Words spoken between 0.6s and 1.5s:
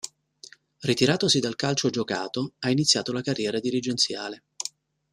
Ritiratosi